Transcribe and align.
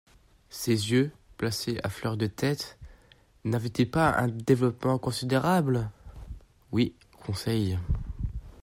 —Ses 0.49 0.89
yeux, 0.89 1.11
placés 1.37 1.79
à 1.83 1.89
fleur 1.89 2.17
de 2.17 2.25
tête, 2.25 2.79
n'avaient-ils 3.45 3.91
pas 3.91 4.09
un 4.17 4.29
développement 4.29 4.97
considérable? 4.97 5.91
—Oui, 6.71 6.95
Conseil. 7.23 7.77